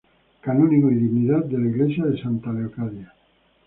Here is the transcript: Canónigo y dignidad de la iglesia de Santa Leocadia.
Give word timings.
Canónigo 0.41 0.89
y 0.91 0.95
dignidad 0.95 1.45
de 1.45 1.59
la 1.59 1.69
iglesia 1.69 2.05
de 2.05 2.19
Santa 2.19 2.51
Leocadia. 2.51 3.13